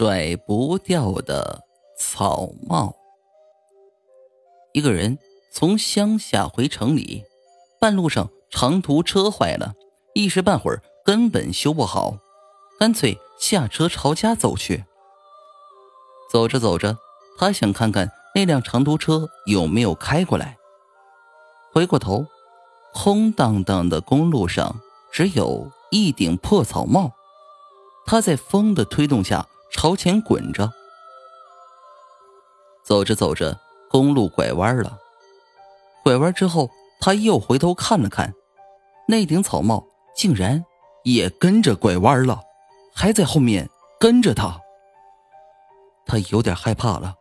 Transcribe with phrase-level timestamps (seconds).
[0.00, 1.62] 甩不掉的
[1.98, 2.96] 草帽。
[4.72, 5.18] 一个人
[5.52, 7.22] 从乡下回城里，
[7.78, 9.74] 半路上长途车坏了，
[10.14, 12.16] 一时半会儿根本修不好，
[12.78, 14.86] 干脆下车朝家走去。
[16.32, 16.96] 走着走着，
[17.36, 20.56] 他想看看那辆长途车有没有开过来。
[21.74, 22.24] 回过头，
[22.94, 24.80] 空荡荡的公路上
[25.12, 27.12] 只有一顶破草帽。
[28.06, 30.72] 他在风的推动下朝前滚着，
[32.82, 34.98] 走着走着，公路拐弯了。
[36.02, 36.70] 拐弯之后，
[37.00, 38.34] 他又回头看了看，
[39.06, 40.64] 那顶草帽竟然
[41.04, 42.40] 也跟着拐弯了，
[42.94, 44.60] 还在后面跟着他。
[46.04, 47.14] 他有点害怕了，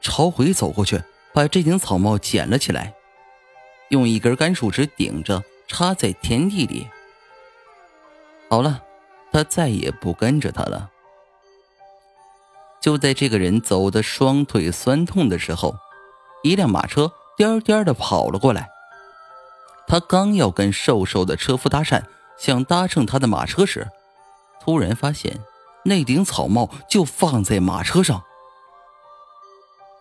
[0.00, 1.02] 朝回走过去，
[1.32, 2.94] 把这顶草帽捡了起来，
[3.90, 6.88] 用一根干树枝顶着，插在田地里。
[8.48, 8.82] 好了。
[9.34, 10.91] 他再也不跟着他了。
[12.82, 15.76] 就在这个人走的双腿酸痛的时候，
[16.42, 18.68] 一辆马车颠颠的跑了过来。
[19.86, 22.02] 他刚要跟瘦瘦的车夫搭讪，
[22.36, 23.88] 想搭乘他的马车时，
[24.60, 25.40] 突然发现
[25.84, 28.22] 那顶草帽就放在马车上。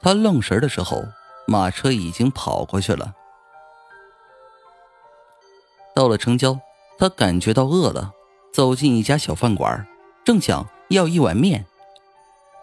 [0.01, 1.03] 他愣神的时候，
[1.45, 3.13] 马车已经跑过去了。
[5.93, 6.59] 到了城郊，
[6.97, 8.11] 他感觉到饿了。
[8.51, 9.87] 走进一家小饭馆，
[10.25, 11.65] 正想要一碗面，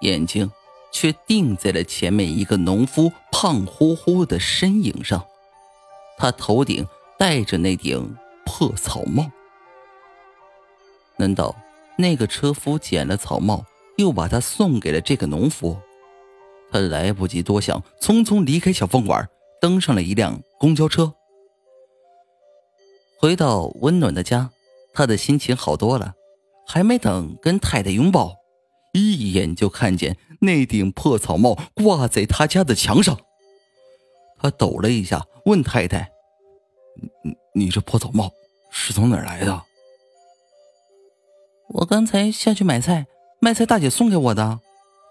[0.01, 0.51] 眼睛
[0.93, 5.25] 却定在了前面一个农夫胖乎乎的身影上。
[6.17, 6.87] 他头顶
[7.19, 9.31] 戴着那顶破草帽。
[11.17, 11.55] 难道
[11.97, 13.65] 那个车夫捡了草帽，
[13.97, 15.77] 又把它送给了这个农夫？
[16.71, 19.29] 他来不及多想，匆匆离开小饭馆，
[19.61, 21.15] 登上了一辆公交车，
[23.19, 24.51] 回到温暖的家。
[24.95, 26.15] 他的心情好多了，
[26.67, 28.37] 还没等跟太太拥抱，
[28.93, 33.19] 一眼就看见那顶破草帽挂在他家的墙上。
[34.41, 36.11] 他抖了一下，问太太
[37.25, 38.31] ：“你你这破草帽
[38.71, 39.63] 是从哪儿来的
[41.75, 43.07] ？”“我刚才下去买菜，
[43.41, 44.61] 卖菜大姐送给我的。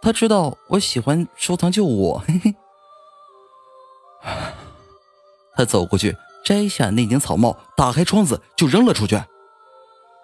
[0.02, 2.56] 她知道我喜欢收藏旧物。”嘿嘿。
[5.56, 9.20] 他走过去，摘下那顶草帽，打开窗子就扔了出去。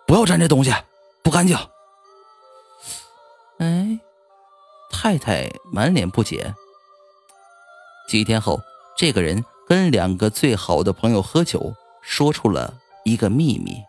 [0.06, 0.72] 不要沾这东西，
[1.24, 1.58] 不干净。
[3.64, 3.98] 哎，
[4.92, 6.54] 太太满脸不解。
[8.10, 8.60] 几天后，
[8.98, 12.74] 这个人跟两个最好的朋友喝酒，说出了
[13.06, 13.82] 一个秘密。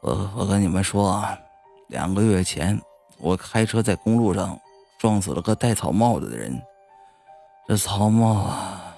[0.00, 1.22] 我我跟你们说，
[1.88, 2.80] 两个月前，
[3.18, 4.58] 我开车在公路上
[4.98, 6.62] 撞死了个戴草帽子的人。
[7.68, 8.96] 这草帽啊，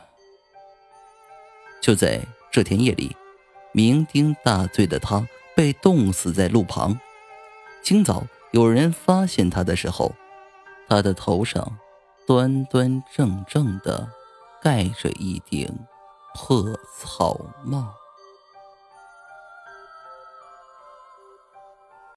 [1.82, 2.20] 就在
[2.53, 3.16] 这天夜里，
[3.75, 5.26] 酩酊大醉的他。
[5.56, 7.00] 被冻死在路旁。
[7.82, 8.22] 今早
[8.53, 10.12] 有人发现他的时候，
[10.89, 11.79] 他的头上
[12.27, 14.09] 端端正正的
[14.62, 15.69] 盖着一顶
[16.34, 16.65] 破
[16.97, 17.93] 草帽。